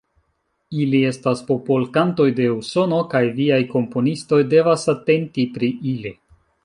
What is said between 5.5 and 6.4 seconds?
pri ili.